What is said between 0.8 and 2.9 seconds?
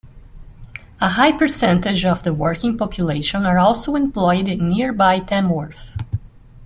A high percentage of the working